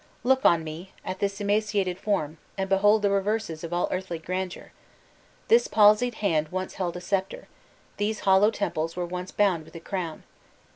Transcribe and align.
Look 0.23 0.45
on 0.47 0.63
me 0.63 0.93
at 1.05 1.19
this 1.19 1.39
emaciated 1.41 1.99
form 1.99 2.39
and 2.57 2.67
behold 2.67 3.03
the 3.03 3.11
reverses 3.11 3.63
of 3.63 3.71
all 3.71 3.87
earthly 3.91 4.17
grandeur! 4.17 4.71
This 5.47 5.67
palsied 5.67 6.15
hand 6.15 6.47
once 6.49 6.73
held 6.73 6.97
a 6.97 7.01
scepter 7.01 7.47
these 7.97 8.21
hollow 8.21 8.49
temples 8.49 8.95
were 8.95 9.05
once 9.05 9.31
bound 9.31 9.63
with 9.63 9.75
a 9.75 9.79
crown! 9.79 10.23